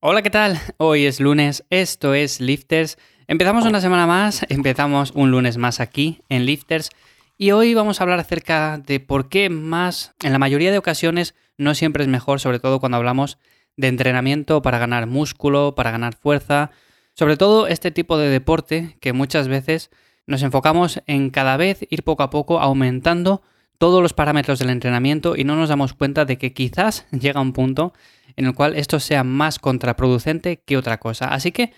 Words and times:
Hola, 0.00 0.22
¿qué 0.22 0.30
tal? 0.30 0.60
Hoy 0.76 1.06
es 1.06 1.18
lunes, 1.18 1.64
esto 1.70 2.14
es 2.14 2.40
Lifters. 2.40 2.98
Empezamos 3.26 3.66
una 3.66 3.80
semana 3.80 4.06
más, 4.06 4.46
empezamos 4.48 5.10
un 5.10 5.32
lunes 5.32 5.56
más 5.56 5.80
aquí 5.80 6.20
en 6.28 6.46
Lifters 6.46 6.90
y 7.36 7.50
hoy 7.50 7.74
vamos 7.74 8.00
a 8.00 8.04
hablar 8.04 8.20
acerca 8.20 8.78
de 8.78 9.00
por 9.00 9.28
qué 9.28 9.50
más, 9.50 10.14
en 10.22 10.30
la 10.30 10.38
mayoría 10.38 10.70
de 10.70 10.78
ocasiones, 10.78 11.34
no 11.56 11.74
siempre 11.74 12.04
es 12.04 12.08
mejor, 12.08 12.38
sobre 12.38 12.60
todo 12.60 12.78
cuando 12.78 12.96
hablamos 12.96 13.38
de 13.76 13.88
entrenamiento 13.88 14.62
para 14.62 14.78
ganar 14.78 15.08
músculo, 15.08 15.74
para 15.74 15.90
ganar 15.90 16.14
fuerza, 16.14 16.70
sobre 17.14 17.36
todo 17.36 17.66
este 17.66 17.90
tipo 17.90 18.18
de 18.18 18.28
deporte 18.28 18.96
que 19.00 19.12
muchas 19.12 19.48
veces 19.48 19.90
nos 20.28 20.44
enfocamos 20.44 21.02
en 21.06 21.30
cada 21.30 21.56
vez 21.56 21.84
ir 21.90 22.04
poco 22.04 22.22
a 22.22 22.30
poco 22.30 22.60
aumentando 22.60 23.42
todos 23.78 24.00
los 24.00 24.12
parámetros 24.12 24.60
del 24.60 24.70
entrenamiento 24.70 25.34
y 25.34 25.42
no 25.42 25.56
nos 25.56 25.70
damos 25.70 25.92
cuenta 25.92 26.24
de 26.24 26.38
que 26.38 26.52
quizás 26.52 27.04
llega 27.10 27.40
un 27.40 27.52
punto 27.52 27.94
en 28.38 28.46
el 28.46 28.54
cual 28.54 28.76
esto 28.76 29.00
sea 29.00 29.24
más 29.24 29.58
contraproducente 29.58 30.62
que 30.64 30.76
otra 30.76 30.98
cosa. 30.98 31.26
Así 31.26 31.50
que 31.50 31.72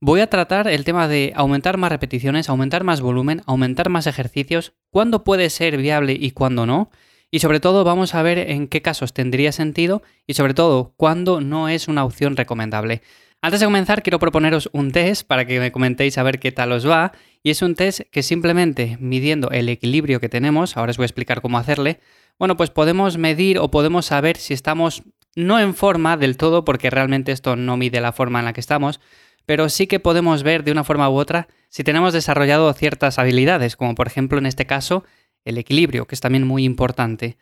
voy 0.00 0.20
a 0.20 0.30
tratar 0.30 0.68
el 0.68 0.84
tema 0.84 1.08
de 1.08 1.32
aumentar 1.34 1.76
más 1.76 1.90
repeticiones, 1.90 2.48
aumentar 2.48 2.84
más 2.84 3.00
volumen, 3.00 3.42
aumentar 3.46 3.90
más 3.90 4.06
ejercicios, 4.06 4.74
cuándo 4.90 5.24
puede 5.24 5.50
ser 5.50 5.76
viable 5.76 6.16
y 6.18 6.30
cuándo 6.30 6.66
no. 6.66 6.90
Y 7.32 7.40
sobre 7.40 7.58
todo 7.58 7.82
vamos 7.82 8.14
a 8.14 8.22
ver 8.22 8.38
en 8.38 8.68
qué 8.68 8.80
casos 8.80 9.12
tendría 9.12 9.50
sentido 9.50 10.02
y 10.24 10.34
sobre 10.34 10.54
todo 10.54 10.94
cuándo 10.96 11.40
no 11.40 11.68
es 11.68 11.88
una 11.88 12.04
opción 12.04 12.36
recomendable. 12.36 13.02
Antes 13.42 13.58
de 13.60 13.66
comenzar, 13.66 14.02
quiero 14.02 14.20
proponeros 14.20 14.70
un 14.72 14.92
test 14.92 15.26
para 15.26 15.44
que 15.46 15.58
me 15.58 15.72
comentéis 15.72 16.16
a 16.16 16.22
ver 16.22 16.38
qué 16.38 16.52
tal 16.52 16.70
os 16.70 16.88
va. 16.88 17.12
Y 17.42 17.50
es 17.50 17.60
un 17.60 17.74
test 17.74 18.02
que 18.12 18.22
simplemente 18.22 18.96
midiendo 19.00 19.50
el 19.50 19.68
equilibrio 19.68 20.20
que 20.20 20.28
tenemos, 20.28 20.76
ahora 20.76 20.90
os 20.90 20.96
voy 20.96 21.04
a 21.04 21.06
explicar 21.06 21.42
cómo 21.42 21.58
hacerle, 21.58 21.98
bueno, 22.38 22.56
pues 22.56 22.70
podemos 22.70 23.18
medir 23.18 23.58
o 23.58 23.70
podemos 23.70 24.06
saber 24.06 24.36
si 24.38 24.54
estamos 24.54 25.02
no 25.36 25.58
en 25.58 25.74
forma 25.74 26.16
del 26.16 26.36
todo, 26.36 26.64
porque 26.64 26.90
realmente 26.90 27.32
esto 27.32 27.56
no 27.56 27.76
mide 27.76 28.00
la 28.00 28.12
forma 28.12 28.38
en 28.38 28.44
la 28.44 28.52
que 28.52 28.60
estamos, 28.60 29.00
pero 29.46 29.68
sí 29.68 29.86
que 29.86 30.00
podemos 30.00 30.42
ver 30.42 30.64
de 30.64 30.72
una 30.72 30.84
forma 30.84 31.08
u 31.08 31.14
otra 31.14 31.48
si 31.68 31.84
tenemos 31.84 32.12
desarrollado 32.12 32.72
ciertas 32.72 33.18
habilidades, 33.18 33.76
como 33.76 33.94
por 33.94 34.06
ejemplo 34.06 34.38
en 34.38 34.46
este 34.46 34.66
caso 34.66 35.04
el 35.44 35.58
equilibrio, 35.58 36.06
que 36.06 36.14
es 36.14 36.20
también 36.20 36.46
muy 36.46 36.64
importante. 36.64 37.36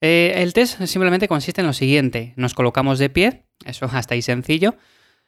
Eh, 0.00 0.34
el 0.36 0.52
test 0.52 0.82
simplemente 0.84 1.28
consiste 1.28 1.60
en 1.60 1.66
lo 1.66 1.72
siguiente, 1.72 2.32
nos 2.36 2.54
colocamos 2.54 2.98
de 2.98 3.10
pie, 3.10 3.44
eso 3.64 3.86
hasta 3.92 4.14
ahí 4.14 4.22
sencillo, 4.22 4.76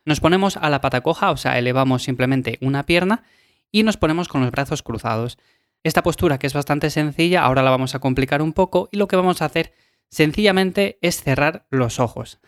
nos 0.04 0.20
ponemos 0.20 0.56
a 0.56 0.70
la 0.70 0.80
pata 0.80 1.00
coja, 1.00 1.30
o 1.30 1.36
sea, 1.36 1.58
elevamos 1.58 2.02
simplemente 2.02 2.58
una 2.60 2.86
pierna 2.86 3.24
y 3.70 3.82
nos 3.82 3.96
ponemos 3.96 4.28
con 4.28 4.40
los 4.40 4.50
brazos 4.50 4.82
cruzados. 4.82 5.38
Esta 5.84 6.02
postura, 6.02 6.38
que 6.38 6.46
es 6.46 6.54
bastante 6.54 6.90
sencilla, 6.90 7.44
ahora 7.44 7.62
la 7.62 7.70
vamos 7.70 7.94
a 7.94 7.98
complicar 7.98 8.42
un 8.42 8.52
poco 8.52 8.88
y 8.90 8.96
lo 8.96 9.06
que 9.06 9.16
vamos 9.16 9.42
a 9.42 9.44
hacer 9.44 9.72
sencillamente 10.08 10.98
es 11.02 11.22
cerrar 11.22 11.66
los 11.70 12.00
ojos. 12.00 12.38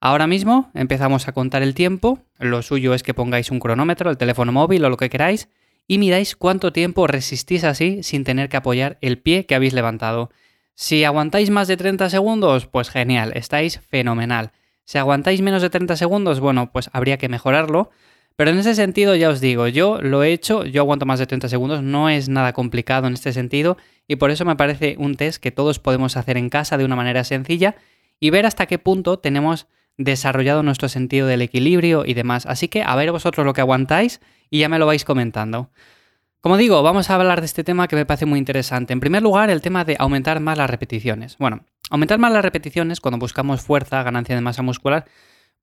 Ahora 0.00 0.26
mismo 0.26 0.70
empezamos 0.74 1.28
a 1.28 1.32
contar 1.32 1.62
el 1.62 1.74
tiempo, 1.74 2.18
lo 2.38 2.62
suyo 2.62 2.94
es 2.94 3.02
que 3.02 3.14
pongáis 3.14 3.50
un 3.50 3.60
cronómetro, 3.60 4.10
el 4.10 4.18
teléfono 4.18 4.52
móvil 4.52 4.84
o 4.84 4.90
lo 4.90 4.96
que 4.96 5.08
queráis, 5.08 5.48
y 5.86 5.98
miráis 5.98 6.36
cuánto 6.36 6.72
tiempo 6.72 7.06
resistís 7.06 7.64
así 7.64 8.02
sin 8.02 8.24
tener 8.24 8.48
que 8.48 8.56
apoyar 8.56 8.98
el 9.00 9.18
pie 9.18 9.46
que 9.46 9.54
habéis 9.54 9.72
levantado. 9.72 10.30
Si 10.74 11.04
aguantáis 11.04 11.50
más 11.50 11.68
de 11.68 11.76
30 11.76 12.10
segundos, 12.10 12.66
pues 12.66 12.90
genial, 12.90 13.32
estáis 13.34 13.80
fenomenal. 13.80 14.52
Si 14.84 14.98
aguantáis 14.98 15.40
menos 15.40 15.62
de 15.62 15.70
30 15.70 15.96
segundos, 15.96 16.40
bueno, 16.40 16.70
pues 16.72 16.90
habría 16.92 17.16
que 17.16 17.28
mejorarlo. 17.28 17.90
Pero 18.36 18.50
en 18.50 18.58
ese 18.58 18.74
sentido 18.74 19.14
ya 19.14 19.28
os 19.28 19.40
digo, 19.40 19.68
yo 19.68 20.00
lo 20.02 20.24
he 20.24 20.32
hecho, 20.32 20.64
yo 20.64 20.82
aguanto 20.82 21.06
más 21.06 21.20
de 21.20 21.26
30 21.26 21.48
segundos, 21.48 21.82
no 21.82 22.08
es 22.08 22.28
nada 22.28 22.52
complicado 22.52 23.06
en 23.06 23.14
este 23.14 23.32
sentido 23.32 23.76
y 24.08 24.16
por 24.16 24.30
eso 24.30 24.44
me 24.44 24.56
parece 24.56 24.96
un 24.98 25.14
test 25.14 25.40
que 25.40 25.52
todos 25.52 25.78
podemos 25.78 26.16
hacer 26.16 26.36
en 26.36 26.50
casa 26.50 26.76
de 26.76 26.84
una 26.84 26.96
manera 26.96 27.22
sencilla 27.22 27.76
y 28.18 28.30
ver 28.30 28.44
hasta 28.46 28.66
qué 28.66 28.78
punto 28.78 29.18
tenemos 29.18 29.68
desarrollado 29.96 30.62
nuestro 30.64 30.88
sentido 30.88 31.28
del 31.28 31.42
equilibrio 31.42 32.04
y 32.04 32.14
demás. 32.14 32.46
Así 32.46 32.68
que 32.68 32.82
a 32.82 32.96
ver 32.96 33.12
vosotros 33.12 33.46
lo 33.46 33.52
que 33.52 33.60
aguantáis 33.60 34.20
y 34.50 34.58
ya 34.58 34.68
me 34.68 34.78
lo 34.78 34.86
vais 34.86 35.04
comentando. 35.04 35.70
Como 36.40 36.56
digo, 36.56 36.82
vamos 36.82 37.08
a 37.08 37.14
hablar 37.14 37.40
de 37.40 37.46
este 37.46 37.64
tema 37.64 37.88
que 37.88 37.96
me 37.96 38.04
parece 38.04 38.26
muy 38.26 38.38
interesante. 38.38 38.92
En 38.92 39.00
primer 39.00 39.22
lugar, 39.22 39.48
el 39.48 39.62
tema 39.62 39.84
de 39.84 39.96
aumentar 39.98 40.40
más 40.40 40.58
las 40.58 40.68
repeticiones. 40.68 41.38
Bueno, 41.38 41.64
aumentar 41.88 42.18
más 42.18 42.32
las 42.32 42.44
repeticiones 42.44 43.00
cuando 43.00 43.18
buscamos 43.18 43.62
fuerza, 43.62 44.02
ganancia 44.02 44.34
de 44.34 44.42
masa 44.42 44.60
muscular, 44.60 45.06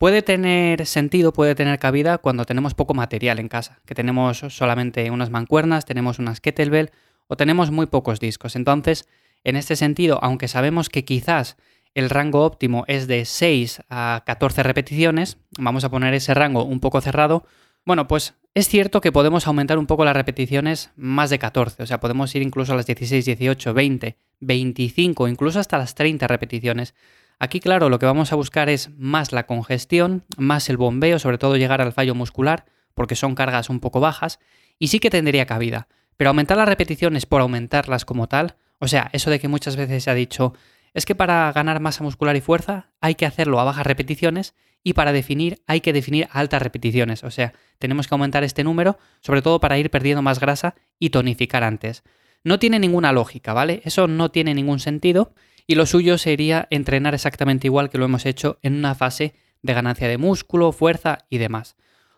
puede 0.01 0.23
tener 0.23 0.87
sentido, 0.87 1.31
puede 1.31 1.53
tener 1.53 1.77
cabida 1.77 2.17
cuando 2.17 2.45
tenemos 2.45 2.73
poco 2.73 2.95
material 2.95 3.37
en 3.37 3.47
casa, 3.47 3.81
que 3.85 3.93
tenemos 3.93 4.39
solamente 4.49 5.11
unas 5.11 5.29
mancuernas, 5.29 5.85
tenemos 5.85 6.17
unas 6.17 6.41
kettlebell 6.41 6.89
o 7.27 7.37
tenemos 7.37 7.69
muy 7.69 7.85
pocos 7.85 8.19
discos. 8.19 8.55
Entonces, 8.55 9.07
en 9.43 9.57
este 9.57 9.75
sentido, 9.75 10.17
aunque 10.23 10.47
sabemos 10.47 10.89
que 10.89 11.05
quizás 11.05 11.55
el 11.93 12.09
rango 12.09 12.43
óptimo 12.43 12.83
es 12.87 13.05
de 13.05 13.25
6 13.25 13.83
a 13.91 14.23
14 14.25 14.63
repeticiones, 14.63 15.37
vamos 15.59 15.83
a 15.83 15.89
poner 15.91 16.15
ese 16.15 16.33
rango 16.33 16.63
un 16.63 16.79
poco 16.79 16.99
cerrado, 16.99 17.45
bueno, 17.85 18.07
pues 18.07 18.33
es 18.55 18.67
cierto 18.67 19.01
que 19.01 19.11
podemos 19.11 19.45
aumentar 19.45 19.77
un 19.77 19.85
poco 19.85 20.03
las 20.03 20.15
repeticiones 20.15 20.89
más 20.95 21.29
de 21.29 21.37
14, 21.37 21.83
o 21.83 21.85
sea, 21.85 21.99
podemos 21.99 22.33
ir 22.33 22.41
incluso 22.41 22.73
a 22.73 22.75
las 22.75 22.87
16, 22.87 23.23
18, 23.23 23.71
20, 23.75 24.17
25, 24.39 25.27
incluso 25.27 25.59
hasta 25.59 25.77
las 25.77 25.93
30 25.93 26.25
repeticiones. 26.27 26.95
Aquí, 27.43 27.59
claro, 27.59 27.89
lo 27.89 27.97
que 27.97 28.05
vamos 28.05 28.31
a 28.31 28.35
buscar 28.35 28.69
es 28.69 28.91
más 28.99 29.31
la 29.31 29.47
congestión, 29.47 30.23
más 30.37 30.69
el 30.69 30.77
bombeo, 30.77 31.17
sobre 31.17 31.39
todo 31.39 31.55
llegar 31.55 31.81
al 31.81 31.91
fallo 31.91 32.13
muscular, 32.13 32.65
porque 32.93 33.15
son 33.15 33.33
cargas 33.33 33.71
un 33.71 33.79
poco 33.79 33.99
bajas, 33.99 34.37
y 34.77 34.89
sí 34.89 34.99
que 34.99 35.09
tendría 35.09 35.47
cabida. 35.47 35.87
Pero 36.17 36.29
aumentar 36.29 36.55
las 36.55 36.69
repeticiones 36.69 37.25
por 37.25 37.41
aumentarlas 37.41 38.05
como 38.05 38.27
tal, 38.27 38.57
o 38.77 38.87
sea, 38.87 39.09
eso 39.11 39.31
de 39.31 39.39
que 39.39 39.47
muchas 39.47 39.75
veces 39.75 40.03
se 40.03 40.11
ha 40.11 40.13
dicho, 40.13 40.53
es 40.93 41.07
que 41.07 41.15
para 41.15 41.51
ganar 41.51 41.79
masa 41.79 42.03
muscular 42.03 42.35
y 42.35 42.41
fuerza 42.41 42.91
hay 43.01 43.15
que 43.15 43.25
hacerlo 43.25 43.59
a 43.59 43.63
bajas 43.63 43.87
repeticiones 43.87 44.53
y 44.83 44.93
para 44.93 45.11
definir 45.11 45.63
hay 45.65 45.81
que 45.81 45.93
definir 45.93 46.27
altas 46.31 46.61
repeticiones. 46.61 47.23
O 47.23 47.31
sea, 47.31 47.53
tenemos 47.79 48.07
que 48.07 48.13
aumentar 48.13 48.43
este 48.43 48.63
número, 48.63 48.99
sobre 49.19 49.41
todo 49.41 49.59
para 49.59 49.79
ir 49.79 49.89
perdiendo 49.89 50.21
más 50.21 50.39
grasa 50.39 50.75
y 50.99 51.09
tonificar 51.09 51.63
antes. 51.63 52.03
No 52.43 52.59
tiene 52.59 52.77
ninguna 52.77 53.11
lógica, 53.11 53.53
¿vale? 53.53 53.81
Eso 53.83 54.07
no 54.07 54.29
tiene 54.29 54.53
ningún 54.53 54.79
sentido 54.79 55.33
y 55.71 55.75
lo 55.75 55.85
suyo 55.85 56.17
sería 56.17 56.67
entrenar 56.69 57.13
exactamente 57.13 57.67
igual 57.67 57.89
que 57.89 57.97
lo 57.97 58.03
hemos 58.03 58.25
hecho 58.25 58.59
en 58.61 58.73
una 58.73 58.93
fase 58.93 59.35
de 59.61 59.73
ganancia 59.73 60.09
de 60.09 60.17
músculo, 60.17 60.73
fuerza 60.73 61.19
y 61.29 61.37
demás. 61.37 61.77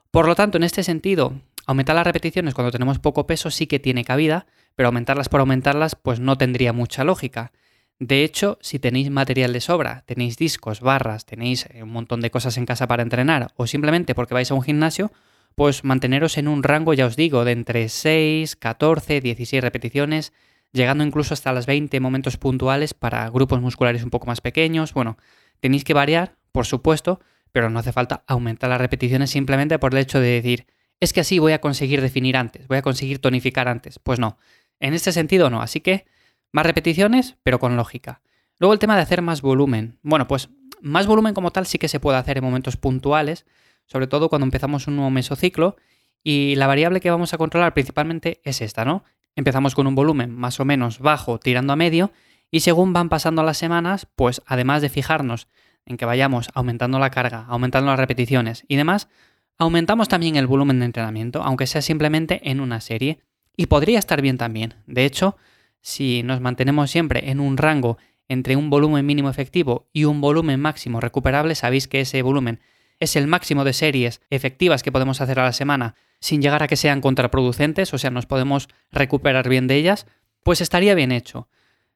Por 0.09 0.25
lo 0.25 0.33
tanto, 0.33 0.57
en 0.57 0.63
este 0.63 0.81
sentido, 0.81 1.39
aumentar 1.67 1.95
las 1.95 2.07
repeticiones 2.07 2.55
cuando 2.55 2.71
tenemos 2.71 2.97
poco 2.97 3.27
peso 3.27 3.51
sí 3.51 3.67
que 3.67 3.77
tiene 3.77 4.05
cabida, 4.05 4.47
pero 4.73 4.87
aumentarlas 4.87 5.29
por 5.29 5.39
aumentarlas 5.39 5.93
pues 5.93 6.19
no 6.19 6.35
tendría 6.35 6.73
mucha 6.73 7.03
lógica. 7.03 7.51
De 7.99 8.23
hecho, 8.23 8.57
si 8.59 8.79
tenéis 8.79 9.11
material 9.11 9.53
de 9.53 9.61
sobra, 9.61 10.01
tenéis 10.07 10.35
discos, 10.37 10.81
barras, 10.81 11.27
tenéis 11.27 11.67
eh, 11.69 11.83
un 11.83 11.91
montón 11.91 12.21
de 12.21 12.31
cosas 12.31 12.57
en 12.57 12.65
casa 12.65 12.87
para 12.87 13.03
entrenar 13.03 13.51
o 13.55 13.67
simplemente 13.67 14.15
porque 14.15 14.33
vais 14.33 14.49
a 14.49 14.55
un 14.55 14.63
gimnasio, 14.63 15.11
pues 15.53 15.83
manteneros 15.83 16.39
en 16.39 16.47
un 16.47 16.63
rango, 16.63 16.95
ya 16.95 17.05
os 17.05 17.15
digo, 17.15 17.45
de 17.45 17.51
entre 17.51 17.87
6, 17.87 18.55
14, 18.55 19.21
16 19.21 19.61
repeticiones, 19.61 20.33
llegando 20.73 21.03
incluso 21.03 21.33
hasta 21.33 21.53
las 21.53 21.65
20 21.65 21.99
momentos 21.99 22.37
puntuales 22.37 22.93
para 22.93 23.29
grupos 23.29 23.61
musculares 23.61 24.03
un 24.03 24.09
poco 24.09 24.27
más 24.27 24.41
pequeños. 24.41 24.93
Bueno, 24.93 25.17
tenéis 25.59 25.83
que 25.83 25.93
variar, 25.93 26.35
por 26.51 26.65
supuesto, 26.65 27.21
pero 27.51 27.69
no 27.69 27.79
hace 27.79 27.93
falta 27.93 28.23
aumentar 28.27 28.69
las 28.69 28.81
repeticiones 28.81 29.29
simplemente 29.29 29.79
por 29.79 29.93
el 29.93 29.99
hecho 29.99 30.19
de 30.19 30.29
decir, 30.29 30.65
es 30.99 31.13
que 31.13 31.21
así 31.21 31.39
voy 31.39 31.53
a 31.53 31.61
conseguir 31.61 32.01
definir 32.01 32.35
antes, 32.35 32.67
voy 32.67 32.77
a 32.77 32.81
conseguir 32.81 33.19
tonificar 33.19 33.67
antes. 33.67 33.99
Pues 33.99 34.19
no, 34.19 34.37
en 34.79 34.93
este 34.93 35.11
sentido 35.11 35.49
no, 35.49 35.61
así 35.61 35.79
que 35.79 36.05
más 36.51 36.65
repeticiones, 36.65 37.37
pero 37.43 37.59
con 37.59 37.77
lógica. 37.77 38.21
Luego 38.59 38.73
el 38.73 38.79
tema 38.79 38.95
de 38.95 39.01
hacer 39.01 39.21
más 39.21 39.41
volumen. 39.41 39.99
Bueno, 40.01 40.27
pues 40.27 40.49
más 40.81 41.07
volumen 41.07 41.33
como 41.33 41.51
tal 41.51 41.65
sí 41.65 41.77
que 41.77 41.87
se 41.87 41.99
puede 41.99 42.17
hacer 42.17 42.37
en 42.37 42.43
momentos 42.43 42.77
puntuales, 42.77 43.45
sobre 43.85 44.07
todo 44.07 44.29
cuando 44.29 44.45
empezamos 44.45 44.87
un 44.87 44.95
nuevo 44.95 45.11
mesociclo, 45.11 45.75
y 46.23 46.55
la 46.55 46.67
variable 46.67 47.01
que 47.01 47.11
vamos 47.11 47.33
a 47.33 47.37
controlar 47.37 47.73
principalmente 47.73 48.39
es 48.43 48.61
esta, 48.61 48.85
¿no? 48.85 49.03
Empezamos 49.35 49.75
con 49.75 49.87
un 49.87 49.95
volumen 49.95 50.35
más 50.35 50.59
o 50.59 50.65
menos 50.65 50.99
bajo 50.99 51.39
tirando 51.39 51.73
a 51.73 51.75
medio, 51.75 52.11
y 52.51 52.59
según 52.59 52.93
van 52.93 53.09
pasando 53.09 53.41
las 53.41 53.57
semanas, 53.57 54.07
pues 54.15 54.41
además 54.45 54.81
de 54.81 54.89
fijarnos 54.89 55.47
en 55.85 55.97
que 55.97 56.05
vayamos 56.05 56.49
aumentando 56.53 56.99
la 56.99 57.09
carga, 57.09 57.45
aumentando 57.47 57.89
las 57.89 57.99
repeticiones 57.99 58.63
y 58.67 58.75
demás, 58.75 59.09
aumentamos 59.57 60.07
también 60.07 60.35
el 60.35 60.47
volumen 60.47 60.79
de 60.79 60.85
entrenamiento, 60.85 61.41
aunque 61.41 61.67
sea 61.67 61.81
simplemente 61.81 62.41
en 62.49 62.59
una 62.59 62.79
serie. 62.79 63.19
Y 63.55 63.67
podría 63.67 63.99
estar 63.99 64.21
bien 64.21 64.37
también. 64.37 64.75
De 64.87 65.05
hecho, 65.05 65.37
si 65.81 66.23
nos 66.23 66.41
mantenemos 66.41 66.89
siempre 66.89 67.29
en 67.29 67.39
un 67.39 67.57
rango 67.57 67.97
entre 68.27 68.55
un 68.55 68.69
volumen 68.69 69.05
mínimo 69.05 69.29
efectivo 69.29 69.87
y 69.93 70.05
un 70.05 70.21
volumen 70.21 70.59
máximo 70.59 70.99
recuperable, 70.99 71.55
sabéis 71.55 71.87
que 71.87 72.01
ese 72.01 72.21
volumen 72.21 72.61
es 72.99 73.15
el 73.15 73.27
máximo 73.27 73.63
de 73.63 73.73
series 73.73 74.21
efectivas 74.29 74.83
que 74.83 74.91
podemos 74.91 75.21
hacer 75.21 75.39
a 75.39 75.43
la 75.43 75.53
semana 75.53 75.95
sin 76.19 76.41
llegar 76.41 76.63
a 76.63 76.67
que 76.67 76.77
sean 76.77 77.01
contraproducentes, 77.01 77.93
o 77.93 77.97
sea, 77.97 78.09
nos 78.09 78.25
podemos 78.25 78.69
recuperar 78.91 79.49
bien 79.49 79.67
de 79.67 79.75
ellas, 79.75 80.07
pues 80.43 80.61
estaría 80.61 80.95
bien 80.95 81.11
hecho. 81.11 81.49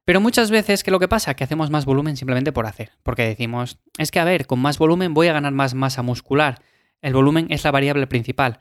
Pero 0.04 0.22
muchas 0.22 0.52
veces, 0.52 0.84
¿qué 0.84 0.92
lo 0.92 1.00
que 1.00 1.08
pasa? 1.08 1.34
Que 1.34 1.44
hacemos 1.44 1.70
más 1.70 1.86
volumen 1.86 2.18
simplemente 2.18 2.52
por 2.52 2.66
hacer, 2.66 2.92
porque 3.04 3.24
decimos, 3.24 3.78
es 3.98 4.12
que 4.12 4.20
a 4.20 4.26
ver, 4.26 4.46
con 4.46 4.60
más 4.60 4.78
volumen 4.78 5.14
voy 5.14 5.28
a 5.28 5.34
ganar 5.34 5.54
más 5.54 5.74
masa 5.74 6.02
muscular. 6.02 6.62
El 7.02 7.14
volumen 7.14 7.48
es 7.50 7.64
la 7.64 7.72
variable 7.72 8.08
principal. 8.08 8.60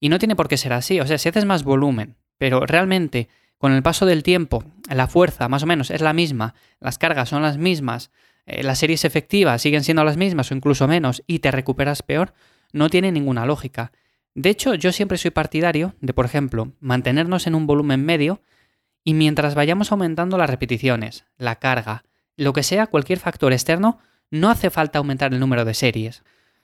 Y 0.00 0.08
no 0.08 0.18
tiene 0.18 0.36
por 0.36 0.48
qué 0.48 0.56
ser 0.56 0.72
así, 0.72 1.00
o 1.00 1.06
sea, 1.06 1.18
si 1.18 1.28
haces 1.28 1.44
más 1.44 1.64
volumen, 1.64 2.16
pero 2.38 2.60
realmente 2.66 3.28
con 3.58 3.72
el 3.72 3.82
paso 3.82 4.04
del 4.06 4.22
tiempo, 4.22 4.64
la 4.90 5.06
fuerza 5.06 5.48
más 5.48 5.62
o 5.62 5.66
menos 5.66 5.90
es 5.90 6.00
la 6.02 6.12
misma, 6.12 6.54
las 6.80 6.98
cargas 6.98 7.28
son 7.28 7.42
las 7.42 7.56
mismas, 7.56 8.10
eh, 8.46 8.62
las 8.62 8.78
series 8.78 9.04
efectivas 9.04 9.60
siguen 9.60 9.84
siendo 9.84 10.04
las 10.04 10.16
mismas 10.16 10.50
o 10.50 10.54
incluso 10.54 10.88
menos 10.88 11.22
y 11.26 11.40
te 11.40 11.50
recuperas 11.50 12.02
peor, 12.02 12.32
no 12.72 12.88
tiene 12.88 13.12
ninguna 13.12 13.44
lógica. 13.44 13.92
De 14.34 14.50
hecho, 14.50 14.74
yo 14.74 14.92
siempre 14.92 15.18
soy 15.18 15.30
partidario 15.30 15.94
de, 16.00 16.12
por 16.12 16.26
ejemplo, 16.26 16.72
mantenernos 16.80 17.46
en 17.46 17.54
un 17.54 17.66
volumen 17.66 18.04
medio 18.04 18.42
y 19.02 19.14
mientras 19.14 19.54
vayamos 19.54 19.92
aumentando 19.92 20.38
las 20.38 20.50
repeticiones, 20.50 21.24
la 21.38 21.56
carga, 21.56 22.04
lo 22.36 22.52
que 22.52 22.62
sea, 22.62 22.86
cualquier 22.86 23.18
factor 23.18 23.52
externo, 23.52 23.98
no 24.30 24.50
hace 24.50 24.70
falta 24.70 24.98
aumentar 24.98 25.32
el 25.32 25.40
número 25.40 25.64
de 25.64 25.74
series. 25.74 26.22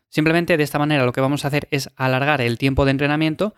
Simplemente 0.08 0.56
de 0.56 0.62
esta 0.62 0.78
manera 0.78 1.06
lo 1.06 1.12
que 1.12 1.20
vamos 1.20 1.44
a 1.44 1.48
hacer 1.48 1.68
es 1.70 1.88
alargar 1.96 2.40
el 2.40 2.58
tiempo 2.58 2.84
de 2.84 2.90
entrenamiento 2.90 3.54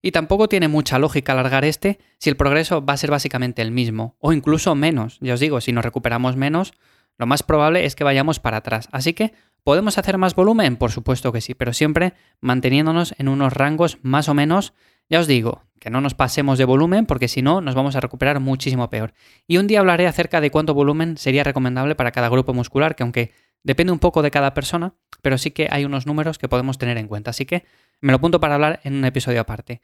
y 0.00 0.12
tampoco 0.12 0.48
tiene 0.48 0.68
mucha 0.68 0.98
lógica 0.98 1.32
alargar 1.32 1.64
este 1.64 1.98
si 2.18 2.30
el 2.30 2.36
progreso 2.36 2.84
va 2.84 2.94
a 2.94 2.96
ser 2.96 3.10
básicamente 3.10 3.60
el 3.60 3.72
mismo, 3.72 4.16
o 4.18 4.32
incluso 4.32 4.74
menos. 4.74 5.18
Ya 5.20 5.34
os 5.34 5.40
digo, 5.40 5.60
si 5.60 5.72
nos 5.72 5.84
recuperamos 5.84 6.36
menos, 6.36 6.72
lo 7.18 7.26
más 7.26 7.42
probable 7.42 7.84
es 7.84 7.96
que 7.96 8.04
vayamos 8.04 8.40
para 8.40 8.58
atrás. 8.58 8.88
Así 8.92 9.12
que, 9.12 9.34
¿podemos 9.64 9.98
hacer 9.98 10.16
más 10.18 10.34
volumen? 10.34 10.76
Por 10.76 10.92
supuesto 10.92 11.32
que 11.32 11.40
sí, 11.40 11.54
pero 11.54 11.72
siempre 11.72 12.14
manteniéndonos 12.40 13.14
en 13.18 13.28
unos 13.28 13.52
rangos 13.52 13.98
más 14.02 14.28
o 14.28 14.34
menos, 14.34 14.72
ya 15.10 15.20
os 15.20 15.26
digo, 15.26 15.62
que 15.80 15.90
no 15.90 16.00
nos 16.00 16.14
pasemos 16.14 16.58
de 16.58 16.64
volumen 16.64 17.06
porque 17.06 17.28
si 17.28 17.42
no 17.42 17.60
nos 17.60 17.74
vamos 17.74 17.96
a 17.96 18.00
recuperar 18.00 18.40
muchísimo 18.40 18.88
peor. 18.88 19.14
Y 19.46 19.58
un 19.58 19.66
día 19.66 19.80
hablaré 19.80 20.06
acerca 20.06 20.40
de 20.40 20.50
cuánto 20.50 20.74
volumen 20.74 21.16
sería 21.16 21.44
recomendable 21.44 21.94
para 21.94 22.12
cada 22.12 22.28
grupo 22.28 22.54
muscular, 22.54 22.94
que 22.94 23.02
aunque 23.02 23.32
depende 23.62 23.92
un 23.92 23.98
poco 23.98 24.22
de 24.22 24.30
cada 24.30 24.54
persona, 24.54 24.94
pero 25.20 25.38
sí 25.38 25.50
que 25.50 25.68
hay 25.70 25.84
unos 25.84 26.06
números 26.06 26.38
que 26.38 26.48
podemos 26.48 26.78
tener 26.78 26.98
en 26.98 27.08
cuenta. 27.08 27.30
Así 27.30 27.46
que 27.46 27.64
me 28.00 28.12
lo 28.12 28.16
apunto 28.16 28.40
para 28.40 28.54
hablar 28.54 28.80
en 28.84 28.94
un 28.94 29.04
episodio 29.04 29.40
aparte. 29.40 29.80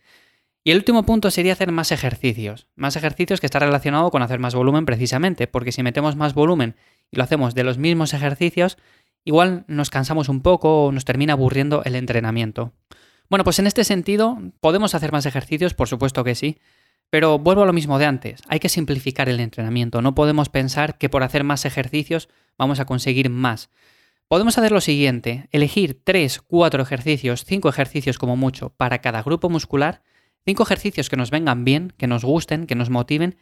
Y 0.66 0.70
el 0.70 0.78
último 0.78 1.05
punto 1.05 1.31
sería 1.31 1.52
hacer 1.52 1.70
más 1.72 1.93
ejercicios. 1.93 2.69
Más 2.75 2.96
ejercicios 2.96 3.38
que 3.38 3.46
está 3.46 3.58
relacionado 3.58 4.11
con 4.11 4.22
hacer 4.22 4.38
más 4.38 4.55
volumen 4.55 4.87
precisamente, 4.87 5.46
porque 5.46 5.72
si 5.72 5.82
metemos 5.82 6.16
más 6.16 6.32
volumen 6.32 6.75
y 7.11 7.19
lo 7.19 7.22
hacemos 7.22 7.55
de 7.55 7.64
los 7.64 7.76
mismos 7.76 8.14
ejercicios, 8.14 8.78
igual 9.25 9.66
nos 9.69 9.90
cansamos 9.90 10.31
un 10.31 10.40
poco 10.40 10.87
o 10.87 10.93
nos 10.93 11.05
termina 11.05 11.34
aburriendo 11.34 11.82
el 11.84 11.96
entrenamiento. 11.96 12.72
Bueno, 13.28 13.44
pues 13.44 13.58
en 13.58 13.66
este 13.66 13.84
sentido, 13.84 14.38
¿podemos 14.61 14.94
hacer 14.94 15.12
más 15.12 15.26
ejercicios? 15.26 15.75
Por 15.75 15.87
supuesto 15.87 16.25
que 16.25 16.34
sí. 16.34 16.58
Pero 17.10 17.38
vuelvo 17.38 17.62
a 17.62 17.67
lo 17.67 17.75
mismo 17.75 17.99
de 17.99 18.06
antes, 18.06 18.40
hay 18.49 18.58
que 18.58 18.70
simplificar 18.70 19.28
el 19.28 19.40
entrenamiento, 19.40 20.00
no 20.00 20.14
podemos 20.14 20.49
pensar 20.49 20.96
que 20.96 21.10
por 21.10 21.22
hacer 21.22 21.44
más 21.44 21.67
ejercicios 21.67 22.31
vamos 22.56 22.81
a 22.81 22.87
conseguir 22.87 23.28
más. 23.28 23.69
Podemos 24.26 24.56
hacer 24.56 24.72
lo 24.72 24.81
siguiente, 24.81 25.46
elegir 25.52 26.00
3, 26.02 26.40
4 26.40 26.82
ejercicios, 26.82 27.44
5 27.44 27.69
ejercicios 27.69 28.19
como 28.19 28.37
mucho 28.37 28.70
para 28.70 29.00
cada 29.00 29.22
grupo 29.22 29.50
muscular, 29.50 30.02
5 30.46 30.62
ejercicios 30.62 31.08
que 31.08 31.17
nos 31.17 31.31
vengan 31.31 31.64
bien, 31.64 31.93
que 31.96 32.06
nos 32.06 32.25
gusten, 32.25 32.67
que 32.67 32.75
nos 32.75 32.91
motiven 32.91 33.37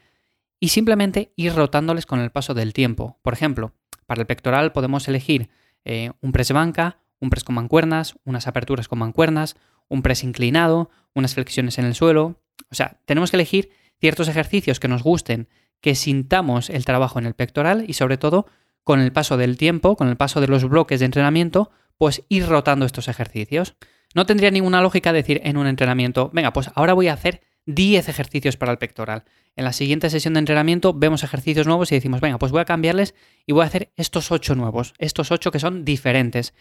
y 0.60 0.68
simplemente 0.68 1.32
ir 1.36 1.54
rotándoles 1.54 2.06
con 2.06 2.20
el 2.20 2.30
paso 2.30 2.54
del 2.54 2.72
tiempo. 2.72 3.18
Por 3.22 3.32
ejemplo, 3.32 3.72
para 4.06 4.20
el 4.20 4.26
pectoral 4.26 4.72
podemos 4.72 5.08
elegir 5.08 5.50
eh, 5.84 6.12
un 6.20 6.32
press 6.32 6.52
banca, 6.52 7.00
un 7.18 7.30
press 7.30 7.44
con 7.44 7.54
mancuernas, 7.54 8.14
unas 8.24 8.46
aperturas 8.46 8.88
con 8.88 8.98
mancuernas, 8.98 9.56
un 9.88 10.02
press 10.02 10.22
inclinado, 10.22 10.90
unas 11.14 11.34
flexiones 11.34 11.78
en 11.78 11.84
el 11.84 11.94
suelo. 11.94 12.40
O 12.70 12.74
sea, 12.74 13.00
tenemos 13.04 13.30
que 13.30 13.36
elegir 13.36 13.70
ciertos 14.00 14.28
ejercicios 14.28 14.80
que 14.80 14.88
nos 14.88 15.02
gusten, 15.02 15.48
que 15.80 15.94
sintamos 15.94 16.70
el 16.70 16.84
trabajo 16.84 17.18
en 17.18 17.26
el 17.26 17.34
pectoral 17.34 17.84
y 17.88 17.94
sobre 17.94 18.16
todo 18.16 18.46
con 18.84 19.00
el 19.00 19.12
paso 19.12 19.36
del 19.36 19.56
tiempo, 19.56 19.96
con 19.96 20.08
el 20.08 20.16
paso 20.16 20.40
de 20.40 20.48
los 20.48 20.68
bloques 20.68 21.00
de 21.00 21.06
entrenamiento, 21.06 21.70
pues 21.98 22.24
ir 22.28 22.46
rotando 22.46 22.86
estos 22.86 23.08
ejercicios. 23.08 23.76
No 24.14 24.26
tendría 24.26 24.50
ninguna 24.50 24.80
lógica 24.80 25.12
decir 25.12 25.40
en 25.44 25.56
un 25.56 25.66
entrenamiento, 25.66 26.30
venga, 26.32 26.52
pues 26.52 26.70
ahora 26.74 26.92
voy 26.92 27.08
a 27.08 27.14
hacer 27.14 27.42
10 27.66 28.08
ejercicios 28.08 28.56
para 28.56 28.72
el 28.72 28.78
pectoral. 28.78 29.24
En 29.54 29.64
la 29.64 29.72
siguiente 29.72 30.10
sesión 30.10 30.34
de 30.34 30.40
entrenamiento 30.40 30.92
vemos 30.94 31.22
ejercicios 31.22 31.66
nuevos 31.66 31.92
y 31.92 31.94
decimos, 31.94 32.20
venga, 32.20 32.38
pues 32.38 32.52
voy 32.52 32.60
a 32.60 32.64
cambiarles 32.64 33.14
y 33.46 33.52
voy 33.52 33.62
a 33.62 33.66
hacer 33.66 33.92
estos 33.96 34.32
8 34.32 34.54
nuevos, 34.54 34.94
estos 34.98 35.30
8 35.30 35.50
que 35.50 35.58
son 35.58 35.84
diferentes. 35.84 36.54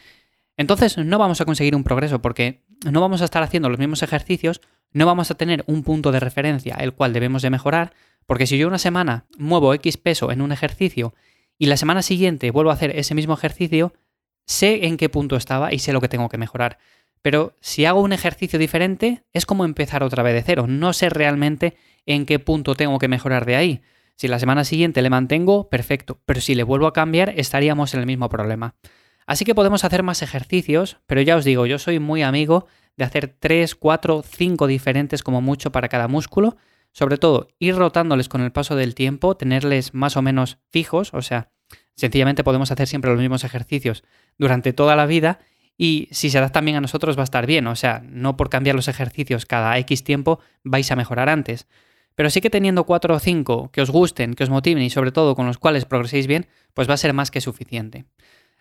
Entonces 0.57 0.97
no 0.97 1.17
vamos 1.17 1.41
a 1.41 1.45
conseguir 1.45 1.75
un 1.75 1.83
progreso 1.83 2.21
porque 2.21 2.63
no 2.85 3.01
vamos 3.01 3.21
a 3.21 3.25
estar 3.25 3.41
haciendo 3.41 3.69
los 3.69 3.79
mismos 3.79 4.03
ejercicios, 4.03 4.61
no 4.91 5.05
vamos 5.05 5.31
a 5.31 5.35
tener 5.35 5.63
un 5.67 5.83
punto 5.83 6.11
de 6.11 6.19
referencia 6.19 6.75
el 6.75 6.93
cual 6.93 7.13
debemos 7.13 7.41
de 7.41 7.49
mejorar, 7.49 7.93
porque 8.25 8.45
si 8.45 8.57
yo 8.57 8.67
una 8.67 8.77
semana 8.77 9.25
muevo 9.37 9.73
X 9.73 9.97
peso 9.97 10.31
en 10.31 10.41
un 10.41 10.51
ejercicio 10.51 11.13
y 11.57 11.67
la 11.67 11.77
semana 11.77 12.01
siguiente 12.01 12.51
vuelvo 12.51 12.71
a 12.71 12.73
hacer 12.73 12.95
ese 12.97 13.15
mismo 13.15 13.33
ejercicio, 13.33 13.93
sé 14.45 14.85
en 14.85 14.97
qué 14.97 15.09
punto 15.09 15.35
estaba 15.35 15.73
y 15.73 15.79
sé 15.79 15.93
lo 15.93 16.01
que 16.01 16.09
tengo 16.09 16.29
que 16.29 16.37
mejorar. 16.37 16.77
Pero 17.21 17.55
si 17.61 17.85
hago 17.85 18.01
un 18.01 18.13
ejercicio 18.13 18.57
diferente, 18.57 19.23
es 19.33 19.45
como 19.45 19.65
empezar 19.65 20.03
otra 20.03 20.23
vez 20.23 20.33
de 20.33 20.43
cero. 20.43 20.65
No 20.67 20.93
sé 20.93 21.09
realmente 21.09 21.75
en 22.05 22.25
qué 22.25 22.39
punto 22.39 22.75
tengo 22.75 22.99
que 22.99 23.07
mejorar 23.07 23.45
de 23.45 23.55
ahí. 23.55 23.81
Si 24.15 24.27
la 24.27 24.39
semana 24.39 24.63
siguiente 24.63 25.01
le 25.01 25.09
mantengo, 25.09 25.69
perfecto. 25.69 26.19
Pero 26.25 26.41
si 26.41 26.55
le 26.55 26.63
vuelvo 26.63 26.87
a 26.87 26.93
cambiar, 26.93 27.33
estaríamos 27.37 27.93
en 27.93 27.99
el 27.99 28.05
mismo 28.05 28.29
problema. 28.29 28.75
Así 29.25 29.45
que 29.45 29.55
podemos 29.55 29.83
hacer 29.83 30.03
más 30.03 30.21
ejercicios, 30.21 30.97
pero 31.05 31.21
ya 31.21 31.35
os 31.35 31.45
digo, 31.45 31.65
yo 31.65 31.79
soy 31.79 31.99
muy 31.99 32.23
amigo 32.23 32.67
de 32.97 33.05
hacer 33.05 33.35
3, 33.39 33.75
4, 33.75 34.23
5 34.23 34.67
diferentes 34.67 35.23
como 35.23 35.41
mucho 35.41 35.71
para 35.71 35.89
cada 35.89 36.07
músculo 36.07 36.57
sobre 36.93 37.17
todo, 37.17 37.47
ir 37.59 37.75
rotándoles 37.75 38.27
con 38.27 38.41
el 38.41 38.51
paso 38.51 38.75
del 38.75 38.95
tiempo, 38.95 39.35
tenerles 39.37 39.93
más 39.93 40.17
o 40.17 40.21
menos 40.21 40.57
fijos, 40.69 41.13
o 41.13 41.21
sea, 41.21 41.51
sencillamente 41.95 42.43
podemos 42.43 42.71
hacer 42.71 42.87
siempre 42.87 43.11
los 43.11 43.19
mismos 43.19 43.43
ejercicios 43.43 44.03
durante 44.37 44.73
toda 44.73 44.95
la 44.95 45.05
vida 45.05 45.39
y 45.77 46.07
si 46.11 46.29
se 46.29 46.37
adaptan 46.37 46.65
bien 46.65 46.77
a 46.77 46.81
nosotros 46.81 47.17
va 47.17 47.21
a 47.21 47.23
estar 47.23 47.45
bien, 47.45 47.67
o 47.67 47.75
sea, 47.75 48.03
no 48.07 48.37
por 48.37 48.49
cambiar 48.49 48.75
los 48.75 48.87
ejercicios 48.87 49.45
cada 49.45 49.77
X 49.79 50.03
tiempo 50.03 50.39
vais 50.63 50.91
a 50.91 50.95
mejorar 50.95 51.29
antes. 51.29 51.67
Pero 52.15 52.29
sí 52.29 52.41
que 52.41 52.49
teniendo 52.49 52.83
cuatro 52.83 53.15
o 53.15 53.19
cinco 53.19 53.71
que 53.71 53.81
os 53.81 53.89
gusten, 53.89 54.33
que 54.33 54.43
os 54.43 54.49
motiven 54.49 54.83
y 54.83 54.89
sobre 54.89 55.11
todo 55.11 55.35
con 55.35 55.47
los 55.47 55.57
cuales 55.57 55.85
progreséis 55.85 56.27
bien, 56.27 56.47
pues 56.73 56.89
va 56.89 56.93
a 56.93 56.97
ser 56.97 57.13
más 57.13 57.31
que 57.31 57.41
suficiente. 57.41 58.05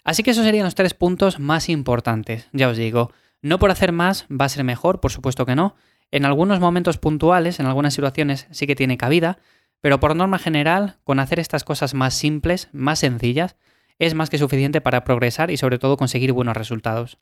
Así 0.05 0.23
que 0.23 0.31
esos 0.31 0.45
serían 0.45 0.65
los 0.65 0.75
tres 0.75 0.95
puntos 0.95 1.39
más 1.39 1.69
importantes, 1.69 2.49
ya 2.53 2.69
os 2.69 2.77
digo. 2.77 3.13
No 3.43 3.59
por 3.59 3.71
hacer 3.71 3.93
más 3.93 4.27
va 4.31 4.47
a 4.47 4.49
ser 4.49 4.65
mejor, 4.65 5.01
por 5.01 5.11
supuesto 5.11 5.47
que 5.47 5.57
no, 5.57 5.75
en 6.11 6.25
algunos 6.25 6.61
momentos 6.61 6.99
puntuales, 6.99 7.61
en 7.61 7.67
algunas 7.67 7.95
situaciones 7.95 8.47
sí 8.51 8.67
que 8.67 8.77
tiene 8.77 8.97
cabida, 8.97 9.39
pero 9.81 10.01
por 10.01 10.17
norma 10.17 10.39
general, 10.39 10.99
con 11.05 11.21
hacer 11.21 11.39
estas 11.39 11.65
cosas 11.65 11.95
más 11.95 12.15
simples, 12.15 12.69
más 12.73 12.99
sencillas, 12.99 13.57
es 14.01 14.15
más 14.15 14.31
que 14.31 14.39
suficiente 14.39 14.81
para 14.81 15.05
progresar 15.05 15.51
y 15.53 15.57
sobre 15.57 15.79
todo 15.79 15.97
conseguir 15.97 16.33
buenos 16.33 16.57
resultados. 16.57 17.19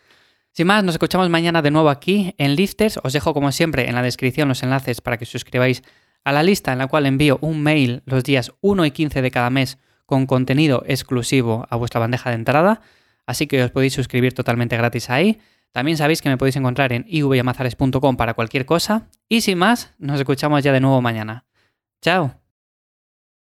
Sin 0.52 0.66
más, 0.66 0.82
nos 0.82 0.94
escuchamos 0.94 1.28
mañana 1.28 1.60
de 1.60 1.70
nuevo 1.70 1.90
aquí 1.90 2.34
en 2.38 2.56
Lifters. 2.56 2.98
Os 3.02 3.12
dejo 3.12 3.34
como 3.34 3.52
siempre 3.52 3.88
en 3.88 3.94
la 3.94 4.02
descripción 4.02 4.48
los 4.48 4.62
enlaces 4.62 5.00
para 5.00 5.18
que 5.18 5.24
os 5.24 5.30
suscribáis 5.30 5.82
a 6.24 6.32
la 6.32 6.42
lista 6.42 6.72
en 6.72 6.78
la 6.78 6.86
cual 6.86 7.06
envío 7.06 7.38
un 7.42 7.62
mail 7.62 8.02
los 8.06 8.24
días 8.24 8.52
1 8.60 8.86
y 8.86 8.90
15 8.90 9.22
de 9.22 9.30
cada 9.30 9.50
mes 9.50 9.78
con 10.06 10.26
contenido 10.26 10.82
exclusivo 10.86 11.66
a 11.68 11.76
vuestra 11.76 12.00
bandeja 12.00 12.30
de 12.30 12.36
entrada, 12.36 12.80
así 13.26 13.46
que 13.46 13.62
os 13.62 13.70
podéis 13.70 13.92
suscribir 13.92 14.32
totalmente 14.32 14.76
gratis 14.76 15.10
ahí. 15.10 15.38
También 15.72 15.98
sabéis 15.98 16.22
que 16.22 16.30
me 16.30 16.38
podéis 16.38 16.56
encontrar 16.56 16.92
en 16.92 17.04
ivyamazares.com 17.06 18.16
para 18.16 18.34
cualquier 18.34 18.64
cosa. 18.64 19.08
Y 19.28 19.42
sin 19.42 19.58
más, 19.58 19.94
nos 19.98 20.18
escuchamos 20.18 20.64
ya 20.64 20.72
de 20.72 20.80
nuevo 20.80 21.02
mañana. 21.02 21.44
¡Chao! 22.00 22.47